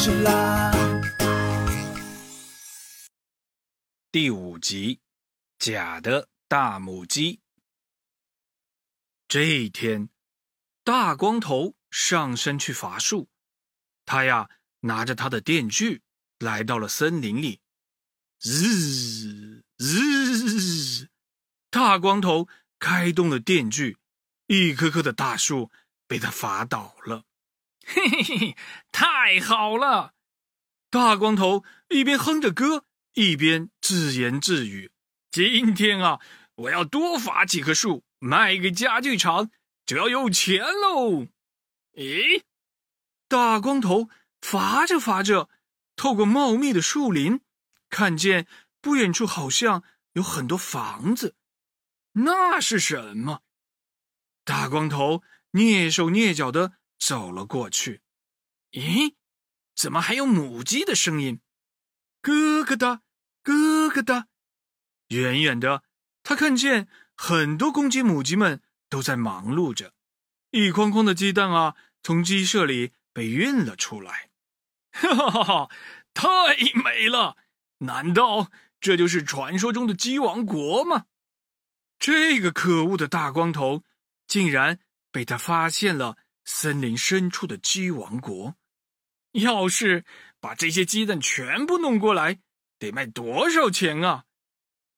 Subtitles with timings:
[0.00, 0.72] 讲故事啦。
[4.10, 5.00] 第五集，
[5.58, 7.40] 假的大母鸡。
[9.28, 10.08] 这一天，
[10.82, 13.28] 大光头上山去伐树，
[14.06, 14.48] 他呀
[14.80, 16.02] 拿着他的电锯
[16.38, 17.60] 来到了森林里。
[18.40, 21.10] 日日，
[21.68, 23.98] 大光头开动了电锯，
[24.46, 25.70] 一棵棵的大树
[26.06, 27.24] 被他伐倒了。
[27.92, 28.56] 嘿嘿嘿，
[28.92, 30.14] 太好了！
[30.90, 34.92] 大光头一边哼着歌，一边自言自语
[35.32, 36.20] ：“今天啊，
[36.54, 39.50] 我要多伐几棵树，卖给家具厂，
[39.84, 41.26] 就要有钱喽。”
[41.94, 42.42] 咦，
[43.26, 44.08] 大光头
[44.40, 45.48] 伐着伐着，
[45.96, 47.40] 透过茂密的树林。
[47.88, 48.46] 看见
[48.80, 49.82] 不远处好像
[50.12, 51.34] 有很多房子，
[52.12, 53.42] 那是什么？
[54.44, 58.02] 大光头蹑手蹑脚的走了过去。
[58.70, 59.14] 咦，
[59.74, 61.40] 怎么还有母鸡的声音？
[62.22, 63.02] 咯咯哒，
[63.42, 64.28] 咯咯哒。
[65.08, 65.82] 远远的，
[66.22, 69.94] 他看见很多公鸡、母鸡们都在忙碌着，
[70.50, 74.30] 一筐筐的鸡蛋啊，从鸡舍里被运了出来。
[74.92, 75.70] 哈哈哈哈！
[76.14, 76.28] 太
[76.84, 77.36] 美了。
[77.78, 81.06] 难道这就是传说中的鸡王国吗？
[81.98, 83.84] 这个可恶的大光头
[84.26, 84.78] 竟然
[85.10, 88.56] 被他发现了森林深处的鸡王国！
[89.32, 90.04] 要是
[90.40, 92.40] 把这些鸡蛋全部弄过来，
[92.78, 94.24] 得卖多少钱啊？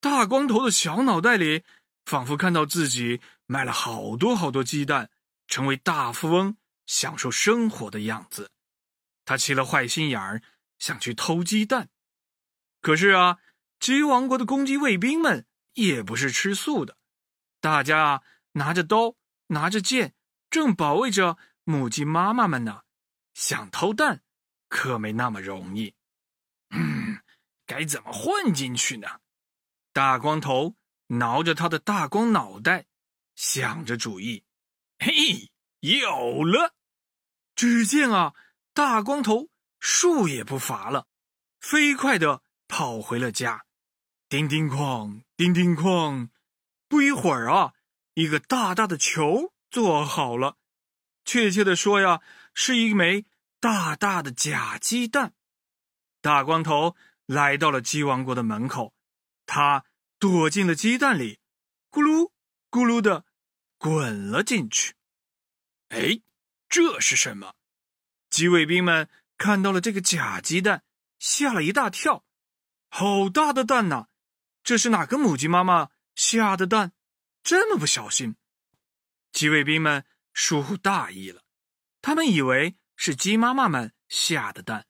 [0.00, 1.64] 大光头的小脑袋里
[2.04, 5.10] 仿佛看到自己卖了好多好多鸡蛋，
[5.46, 6.56] 成为大富翁，
[6.86, 8.50] 享受生活的样子。
[9.24, 10.42] 他起了坏心眼儿，
[10.78, 11.88] 想去偷鸡蛋。
[12.80, 13.38] 可是啊，
[13.78, 16.96] 鸡王国的公鸡卫兵们也不是吃素的，
[17.60, 18.22] 大家啊
[18.52, 19.16] 拿着刀，
[19.48, 20.14] 拿着剑，
[20.50, 22.82] 正保卫着母鸡妈妈们呢。
[23.32, 24.22] 想偷蛋，
[24.68, 25.94] 可没那么容易。
[26.70, 27.20] 嗯，
[27.64, 29.20] 该怎么混进去呢？
[29.92, 32.86] 大光头挠着他的大光脑袋，
[33.34, 34.44] 想着主意。
[34.98, 35.50] 嘿，
[35.80, 36.74] 有了！
[37.54, 38.34] 只见啊，
[38.74, 41.06] 大光头树也不伐了，
[41.60, 42.42] 飞快的。
[42.72, 43.64] 跑回了家，
[44.28, 46.28] 叮叮哐，叮叮哐，
[46.86, 47.74] 不一会儿啊，
[48.14, 50.56] 一个大大的球做好了。
[51.24, 52.20] 确切的说呀，
[52.54, 53.26] 是一枚
[53.60, 55.34] 大大的假鸡蛋。
[56.20, 58.94] 大光头来到了鸡王国的门口，
[59.46, 59.84] 他
[60.18, 61.38] 躲进了鸡蛋里，
[61.90, 62.32] 咕噜
[62.70, 63.24] 咕噜的
[63.78, 64.94] 滚了进去。
[65.88, 66.20] 哎，
[66.68, 67.54] 这是什么？
[68.28, 70.84] 鸡卫兵们看到了这个假鸡蛋，
[71.18, 72.24] 吓了一大跳。
[72.88, 74.08] 好大的蛋呐！
[74.62, 76.92] 这是哪个母鸡妈妈下的蛋？
[77.42, 78.36] 这么不小心，
[79.32, 81.42] 鸡卫兵们疏忽大意了。
[82.02, 84.86] 他们以为是鸡妈妈们下的蛋，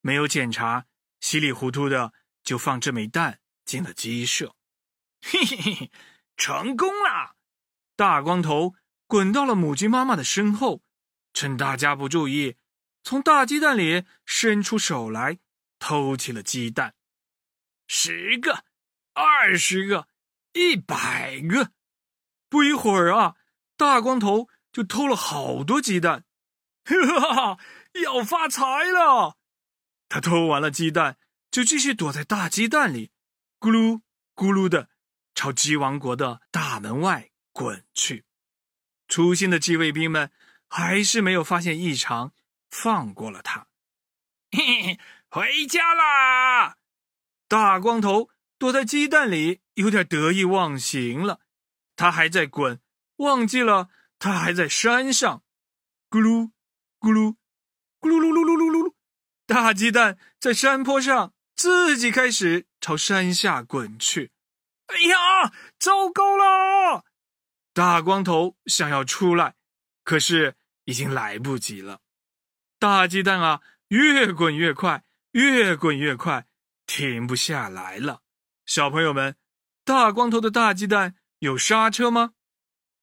[0.00, 0.86] 没有检查，
[1.20, 4.56] 稀里糊涂的就放这枚蛋进了鸡舍。
[5.20, 5.90] 嘿嘿嘿，
[6.36, 7.36] 成功了！
[7.94, 8.74] 大光头
[9.06, 10.82] 滚到了母鸡妈妈的身后，
[11.32, 12.56] 趁大家不注意，
[13.04, 15.38] 从大鸡蛋里伸出手来
[15.78, 16.94] 偷起了鸡蛋。
[17.86, 18.64] 十个，
[19.12, 20.08] 二十个，
[20.54, 21.72] 一百个，
[22.48, 23.36] 不一会儿啊，
[23.82, 26.24] 大光头就偷了好多鸡蛋，
[26.84, 27.58] 哈哈，
[28.00, 29.36] 要发财了！
[30.08, 31.18] 他偷完了鸡蛋，
[31.50, 33.10] 就继续躲在大鸡蛋里，
[33.58, 34.02] 咕噜
[34.36, 34.88] 咕噜的
[35.34, 38.24] 朝鸡王国的大门外滚去。
[39.08, 40.30] 粗心的鸡卫兵们
[40.68, 42.32] 还是没有发现异常，
[42.70, 43.66] 放过了他。
[44.52, 46.76] 嘿嘿，回家啦！
[47.48, 51.40] 大光头躲在鸡蛋里，有点得意忘形了。
[51.96, 52.80] 他还在滚，
[53.22, 53.88] 忘记了
[54.18, 55.42] 他还在山上。
[56.10, 56.50] 咕噜，
[57.00, 57.36] 咕噜，
[58.00, 58.94] 咕噜噜噜噜噜噜噜。
[59.46, 64.30] 大鸡蛋在山坡上自己开始朝山下滚去。
[64.86, 67.04] 哎呀，糟糕了！
[67.72, 69.54] 大光头想要出来，
[70.04, 72.00] 可是已经来不及了。
[72.78, 76.46] 大鸡蛋啊，越滚越快，越滚越快。
[76.84, 78.20] 停不下来了，
[78.66, 79.36] 小朋友们，
[79.84, 82.34] 大光头的大鸡蛋有刹车吗？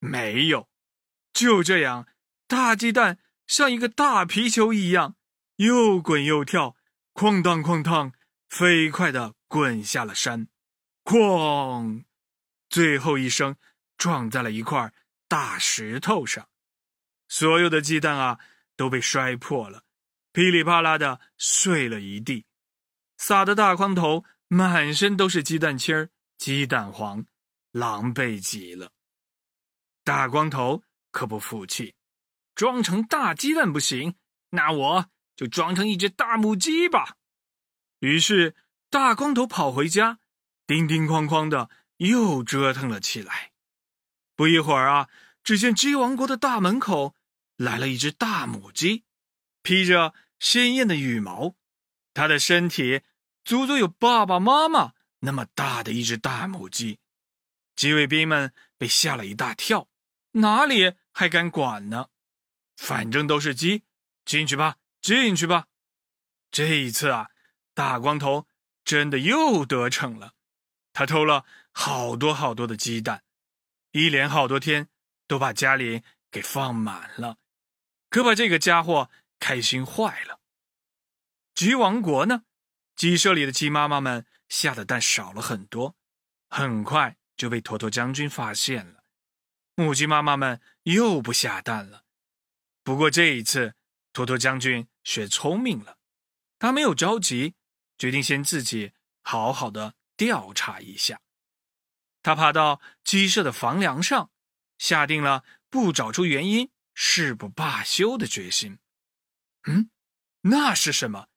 [0.00, 0.68] 没有，
[1.32, 2.06] 就这样，
[2.46, 5.16] 大鸡蛋像一个大皮球一样，
[5.56, 6.76] 又滚又跳，
[7.14, 8.12] 哐当哐当，
[8.48, 10.48] 飞快的滚下了山，
[11.04, 12.04] 哐，
[12.70, 13.56] 最后一声
[13.96, 14.92] 撞在了一块
[15.26, 16.48] 大石头上，
[17.28, 18.38] 所有的鸡蛋啊
[18.76, 19.82] 都被摔破了，
[20.32, 22.46] 噼里啪啦的碎了一地。
[23.16, 27.26] 撒的大筐头满身都是鸡蛋清儿、鸡蛋黄，
[27.72, 28.92] 狼狈极了。
[30.08, 31.94] 大光头可不服气，
[32.54, 34.16] 装成大鸡蛋不行，
[34.52, 37.18] 那我就装成一只大母鸡吧。
[37.98, 38.56] 于是
[38.88, 40.18] 大光头跑回家，
[40.66, 41.68] 叮叮哐哐的
[41.98, 43.52] 又折腾了起来。
[44.34, 45.10] 不一会儿啊，
[45.44, 47.14] 只见鸡王国的大门口
[47.58, 49.04] 来了一只大母鸡，
[49.62, 51.54] 披着鲜艳的羽毛，
[52.14, 53.02] 它的身体
[53.44, 56.98] 足足有爸爸妈妈那么大的一只大母鸡。
[57.76, 59.86] 鸡卫兵们被吓了一大跳，
[60.40, 62.08] 哪里还敢管呢？
[62.76, 63.84] 反正都是鸡，
[64.24, 65.66] 进去吧，进去吧。
[66.50, 67.30] 这一次啊，
[67.74, 68.46] 大光头
[68.84, 70.34] 真的又得逞了，
[70.92, 73.24] 他偷了好多好多的鸡蛋。
[73.92, 74.88] 一连好多天
[75.26, 77.38] 都把家里给放满了，
[78.10, 79.10] 可把这个家伙
[79.40, 80.40] 开心坏了。
[81.54, 82.44] 鸡王国呢，
[82.94, 85.96] 鸡舍里的鸡妈妈们下的蛋少了很多，
[86.48, 88.97] 很快就被坨坨将军发现了。
[89.80, 92.02] 母鸡妈妈们又不下蛋了。
[92.82, 93.76] 不过这一次，
[94.12, 95.98] 坨坨将军学聪明了，
[96.58, 97.54] 他没有着急，
[97.96, 98.92] 决定先自己
[99.22, 101.20] 好好的调查一下。
[102.24, 104.32] 他爬到鸡舍的房梁上，
[104.78, 108.80] 下定了不找出原因誓不罢休的决心。
[109.68, 109.90] 嗯，
[110.40, 111.28] 那是什么？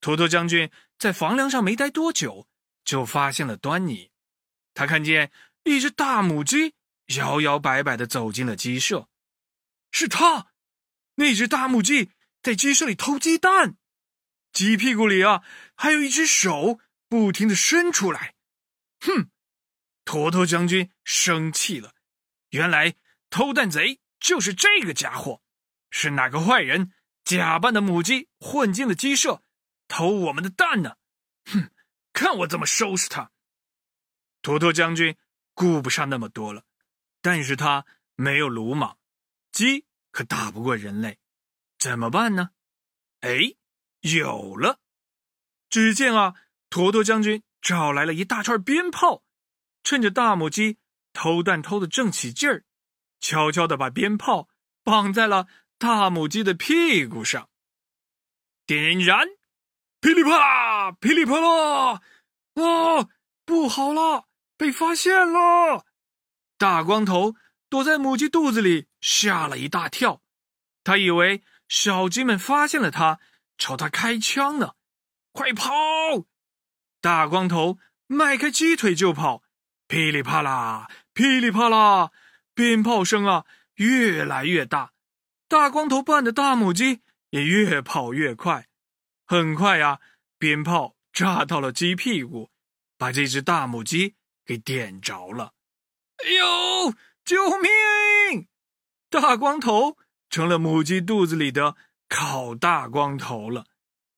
[0.00, 2.48] 坨坨将军在房梁上没待多久，
[2.84, 4.10] 就发现了端倪。
[4.74, 5.30] 他看见
[5.62, 6.74] 一只大母鸡
[7.16, 9.08] 摇摇摆摆的走进了鸡舍，
[9.90, 10.52] 是他，
[11.14, 12.10] 那只大母鸡
[12.42, 13.76] 在鸡舍里偷鸡蛋，
[14.52, 15.42] 鸡屁股里啊
[15.74, 16.78] 还有一只手
[17.08, 18.34] 不停的伸出来。
[19.00, 19.30] 哼！
[20.04, 21.94] 坨坨将军生气了，
[22.50, 22.96] 原来
[23.30, 25.42] 偷蛋贼就是这个家伙，
[25.90, 26.92] 是哪个坏人
[27.24, 29.42] 假扮的母鸡混进了鸡舍，
[29.86, 30.96] 偷我们的蛋呢？
[31.44, 31.70] 哼，
[32.12, 33.30] 看我怎么收拾他！
[34.42, 35.16] 坨坨将军
[35.54, 36.64] 顾不上那么多了，
[37.30, 37.84] 但是他
[38.16, 38.96] 没有鲁莽，
[39.52, 41.18] 鸡可打不过人类，
[41.78, 42.52] 怎么办呢？
[43.20, 43.54] 哎，
[44.00, 44.80] 有了！
[45.68, 46.36] 只见啊，
[46.70, 49.24] 坨坨将军找来了一大串鞭炮。
[49.84, 50.78] 趁着大母鸡
[51.12, 52.64] 偷蛋偷的正起劲儿，
[53.20, 54.48] 悄悄的把鞭炮
[54.82, 57.50] 绑在了大母鸡的屁股上，
[58.64, 59.28] 点燃，
[60.00, 62.00] 噼里啪啦，噼里啪啦！
[62.54, 63.10] 啊，
[63.44, 65.84] 不好了，被发现了！
[66.58, 67.36] 大光头
[67.70, 70.22] 躲在母鸡肚子里，吓了一大跳，
[70.82, 73.20] 他以为小鸡们发现了他，
[73.56, 74.72] 朝他开枪呢。
[75.32, 75.70] 快跑！
[77.00, 77.78] 大光头
[78.08, 79.44] 迈开鸡腿就跑。
[79.86, 82.10] 噼里啪啦，噼里啪啦，
[82.54, 83.46] 鞭炮声啊
[83.76, 84.92] 越来越大，
[85.46, 88.66] 大光头扮的大母鸡也越跑越快。
[89.24, 90.00] 很快呀，
[90.38, 92.50] 鞭炮炸到了鸡屁股，
[92.96, 95.52] 把这只大母鸡给点着了。
[96.24, 96.94] 哎呦，
[97.24, 98.48] 救命！
[99.08, 99.96] 大光头
[100.28, 101.76] 成了母鸡肚子里的
[102.08, 103.66] 烤大光头了。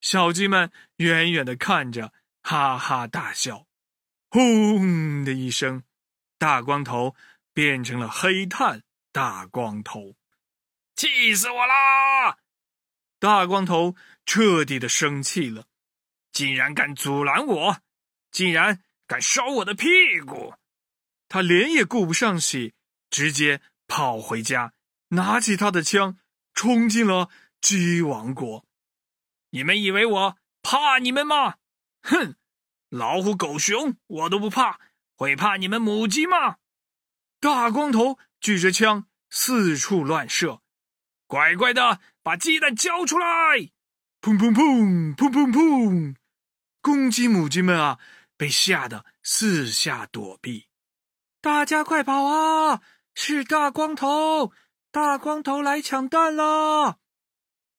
[0.00, 2.12] 小鸡们远远的看着，
[2.42, 3.66] 哈哈大笑。
[4.28, 5.82] 轰的一声，
[6.38, 7.16] 大光头
[7.54, 10.14] 变成了黑炭大光头，
[10.94, 12.38] 气死我啦！
[13.18, 15.64] 大光头彻底的生气了，
[16.30, 17.78] 竟然敢阻拦我，
[18.30, 20.54] 竟然敢烧我的屁股！
[21.28, 22.74] 他脸也顾不上洗，
[23.10, 24.72] 直接跑回家，
[25.08, 26.18] 拿起他的枪，
[26.54, 27.30] 冲进了
[27.60, 28.64] 鸡王国。
[29.50, 31.56] 你们以为我怕你们吗？
[32.02, 32.36] 哼！
[32.88, 34.78] 老虎、狗、熊，我都不怕，
[35.16, 36.56] 会怕你们母鸡吗？
[37.40, 40.62] 大光头举着枪四处乱射，
[41.26, 43.26] 乖乖的把鸡蛋交出来！
[44.20, 46.16] 砰砰砰砰砰砰！
[46.80, 47.98] 公鸡、母鸡们啊，
[48.36, 50.68] 被吓得四下躲避。
[51.46, 52.82] 大家快跑啊！
[53.14, 54.50] 是大光头，
[54.90, 56.98] 大光头来抢蛋了！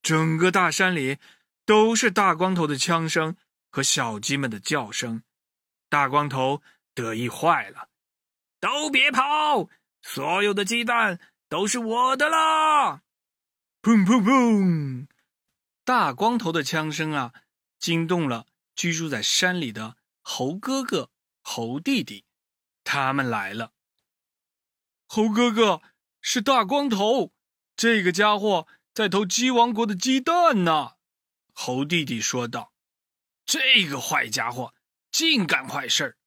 [0.00, 1.18] 整个大山里
[1.64, 3.36] 都是大光头的枪声。
[3.68, 5.24] 和小鸡们的叫声，
[5.88, 6.62] 大光头
[6.94, 7.88] 得意坏了。
[8.60, 9.68] 都别跑，
[10.00, 11.18] 所有的鸡蛋
[11.48, 13.02] 都是我的啦！
[13.82, 15.08] 砰砰砰！
[15.84, 17.32] 大光头的枪声啊，
[17.80, 18.46] 惊动了
[18.76, 21.10] 居住在山里的猴哥哥、
[21.42, 22.24] 猴弟弟，
[22.86, 23.72] 他们来了。
[25.08, 25.82] 猴哥哥
[26.20, 27.34] 是大光头，
[27.76, 30.92] 这个家伙在偷鸡王国的鸡蛋呢。
[31.52, 32.72] 猴弟弟说道。
[33.44, 34.74] 这个坏家伙
[35.12, 36.18] 净干坏事儿，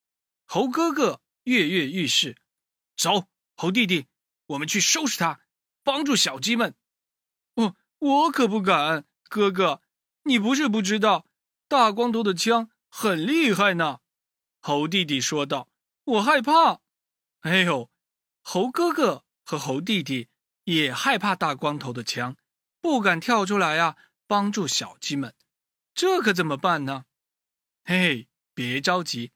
[0.45, 2.37] 猴哥哥跃跃欲试。
[2.95, 4.07] 走，猴弟弟，
[4.45, 5.41] 我们去收拾他，
[5.83, 6.75] 帮助小鸡们。
[7.55, 9.81] 我我可不敢，哥哥，
[10.23, 11.25] 你不是不知道，
[11.67, 13.99] 大光头的枪很厉害呢。
[14.61, 15.67] 猴弟弟说道
[16.09, 16.81] ：“我害怕。”
[17.41, 17.89] 哎呦，
[18.41, 20.27] 猴哥哥和猴弟弟
[20.65, 22.35] 也害怕大光头的枪，
[22.81, 23.95] 不敢跳出来啊，
[24.27, 25.35] 帮助小鸡们。
[25.93, 27.05] 这可怎么办呢？
[27.83, 29.31] 嘿，别着急，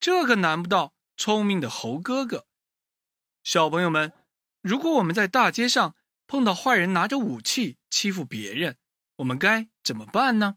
[0.00, 2.46] 这可难不到聪明的猴哥哥。
[3.42, 4.12] 小朋友们，
[4.60, 5.94] 如果我们在大街上
[6.26, 8.78] 碰到坏人拿着武器欺负别人，
[9.16, 10.56] 我们该怎么办呢？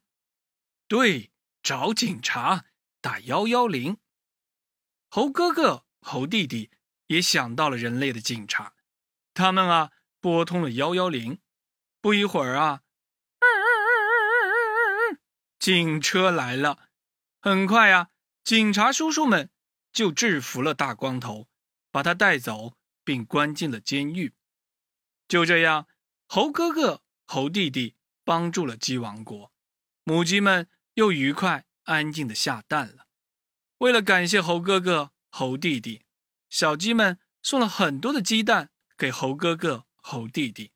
[0.88, 1.32] 对，
[1.62, 2.66] 找警察，
[3.02, 3.98] 打幺幺零。
[5.10, 6.70] 猴哥哥、猴弟弟
[7.08, 8.74] 也想到了人类的警察，
[9.34, 11.40] 他们啊拨通了幺幺零。
[12.00, 12.84] 不一会儿啊，
[15.60, 16.90] 警车来了。
[17.42, 18.10] 很快呀，
[18.44, 19.50] 警察叔叔们
[19.92, 21.50] 就制服了大光头，
[21.92, 24.36] 把他带走，并关进了监狱。
[25.28, 25.88] 就这样，
[26.28, 29.52] 猴哥哥、猴弟弟帮助了鸡王国，
[30.04, 33.07] 母鸡们又愉快安静的下蛋了。
[33.80, 36.04] 为了感谢猴哥哥、猴弟弟，
[36.50, 40.72] 小鸡们送了很多的鸡蛋给猴哥哥、猴弟弟，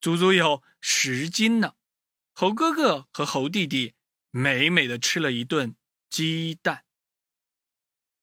[0.00, 1.74] 足足有十斤呢。
[2.34, 3.94] 猴哥哥和猴弟弟
[4.30, 5.76] 美美的吃了一顿
[6.10, 6.84] 鸡蛋。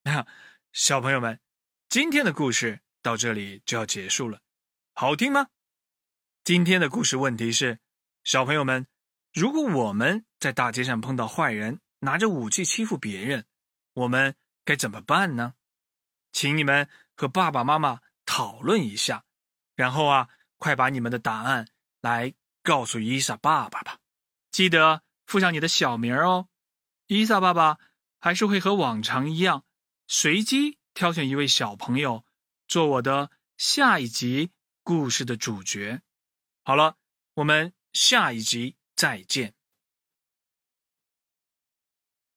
[0.04, 0.28] 那
[0.72, 1.40] 小朋友们，
[1.88, 4.42] 今天的故事到这里就要结束了，
[4.94, 5.48] 好听吗？
[6.44, 7.80] 今天的故事问题是：
[8.24, 8.86] 小朋友们，
[9.34, 13.46] 如果我们在大街上碰到坏人拿着武器欺负别人，
[14.00, 15.56] 我们该怎么办呢？
[16.32, 19.26] 请你们和爸爸妈妈讨论一下，
[19.76, 21.68] 然后啊，快把你们的答案
[22.00, 24.00] 来告诉伊莎爸爸吧。
[24.52, 26.48] 记得附上你的小名哦。
[27.08, 27.78] 伊莎爸爸
[28.20, 29.66] 还是会和往常一样，
[30.08, 32.24] 随机挑选一位小朋友
[32.68, 34.52] 做我的下一集
[34.84, 36.02] 故事的主角。
[36.64, 36.96] 好了，
[37.34, 39.59] 我们下一集再见。